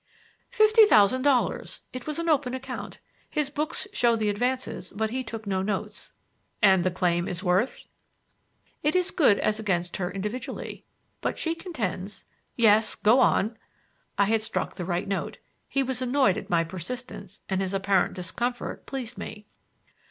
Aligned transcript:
"Fifty 0.49 0.85
thousand 0.85 1.21
dollars. 1.21 1.83
It 1.93 2.07
was 2.07 2.17
an 2.17 2.27
open 2.27 2.55
account. 2.55 2.99
His 3.29 3.51
books 3.51 3.87
show 3.93 4.15
the 4.15 4.31
advances, 4.31 4.91
but 4.95 5.11
he 5.11 5.23
took 5.23 5.45
no 5.45 5.61
notes." 5.61 6.11
"And 6.59 6.83
that 6.83 6.95
claim 6.95 7.27
is 7.27 7.43
worth—?" 7.43 7.85
"It 8.81 8.95
is 8.95 9.11
good 9.11 9.37
as 9.37 9.59
against 9.59 9.97
her 9.97 10.09
individually. 10.09 10.85
But 11.21 11.37
she 11.37 11.53
contends—" 11.53 12.25
"Yes, 12.55 12.95
go 12.95 13.19
on!" 13.19 13.59
I 14.17 14.25
had 14.25 14.41
struck 14.41 14.73
the 14.73 14.85
right 14.85 15.07
note. 15.07 15.37
He 15.67 15.83
was 15.83 16.01
annoyed 16.01 16.35
at 16.35 16.49
my 16.49 16.63
persistence 16.63 17.41
and 17.47 17.61
his 17.61 17.71
apparent 17.75 18.15
discomfort 18.15 18.87
pleased 18.87 19.19
me. 19.19 19.45